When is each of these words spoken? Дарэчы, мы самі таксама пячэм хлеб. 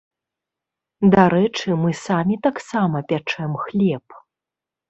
Дарэчы, 1.15 1.67
мы 1.83 1.91
самі 2.05 2.35
таксама 2.49 2.97
пячэм 3.13 3.51
хлеб. 3.67 4.21